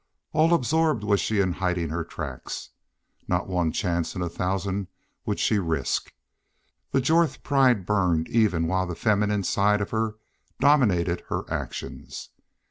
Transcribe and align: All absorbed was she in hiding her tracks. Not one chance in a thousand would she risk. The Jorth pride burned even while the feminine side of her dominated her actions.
All 0.33 0.55
absorbed 0.55 1.03
was 1.03 1.19
she 1.19 1.41
in 1.41 1.51
hiding 1.53 1.89
her 1.89 2.03
tracks. 2.03 2.69
Not 3.27 3.47
one 3.47 3.71
chance 3.71 4.15
in 4.15 4.23
a 4.23 4.29
thousand 4.29 4.87
would 5.27 5.37
she 5.39 5.59
risk. 5.59 6.11
The 6.89 7.01
Jorth 7.01 7.43
pride 7.43 7.85
burned 7.85 8.27
even 8.27 8.65
while 8.65 8.87
the 8.87 8.95
feminine 8.95 9.43
side 9.43 9.79
of 9.79 9.91
her 9.91 10.15
dominated 10.59 11.21
her 11.29 11.43
actions. 11.53 12.29